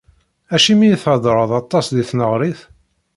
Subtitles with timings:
[0.55, 2.59] Acimi i theddreḍ aṭas di tneɣrit?